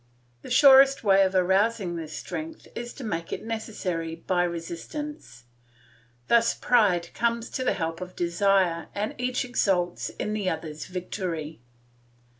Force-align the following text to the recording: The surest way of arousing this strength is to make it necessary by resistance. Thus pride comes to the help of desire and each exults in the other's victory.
The 0.41 0.49
surest 0.49 1.03
way 1.03 1.21
of 1.21 1.35
arousing 1.35 1.95
this 1.95 2.17
strength 2.17 2.67
is 2.73 2.91
to 2.95 3.03
make 3.03 3.31
it 3.31 3.45
necessary 3.45 4.15
by 4.15 4.45
resistance. 4.45 5.43
Thus 6.27 6.55
pride 6.55 7.13
comes 7.13 7.51
to 7.51 7.63
the 7.63 7.73
help 7.73 8.01
of 8.01 8.15
desire 8.15 8.87
and 8.95 9.13
each 9.19 9.45
exults 9.45 10.09
in 10.09 10.33
the 10.33 10.49
other's 10.49 10.87
victory. 10.87 11.61